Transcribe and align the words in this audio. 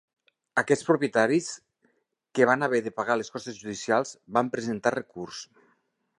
Aquests 0.59 0.85
propietaris, 0.87 1.49
que 2.39 2.47
van 2.51 2.69
haver 2.69 2.81
de 2.87 2.95
pagar 2.97 3.19
les 3.21 3.31
costes 3.37 3.61
judicials, 3.61 4.17
van 4.39 4.53
presentar 4.57 4.97
recurs. 4.99 5.45